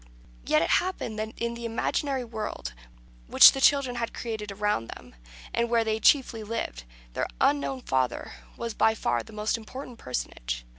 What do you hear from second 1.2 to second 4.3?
in the imaginary world which the children had